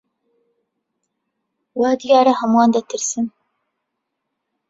وا 1.79 1.89
دیارە 2.01 2.33
هەمووان 2.39 2.69
دەترسن. 2.75 3.25